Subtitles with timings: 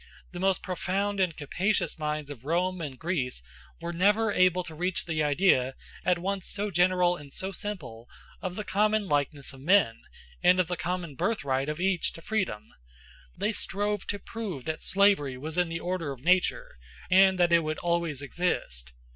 [0.31, 3.43] The most profound and capacious minds of Rome and Greece
[3.79, 8.09] were never able to reach the idea, at once so general and so simple,
[8.41, 10.01] of the common likeness of men,
[10.41, 12.73] and of the common birthright of each to freedom:
[13.37, 16.77] they strove to prove that slavery was in the order of nature,
[17.11, 18.93] and that it would always exist.